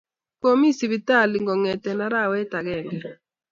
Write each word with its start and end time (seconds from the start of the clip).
Komi 0.41 0.69
siptali 0.77 1.37
kongete 1.45 1.89
arawet 2.05 2.51
agenge 2.59 3.09